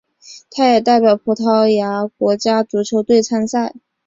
[0.49, 3.75] 他也代表葡萄牙国家足球队参赛。